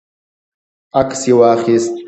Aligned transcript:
عکس 0.99 1.21
یې 1.27 1.33
واخیست. 1.39 1.93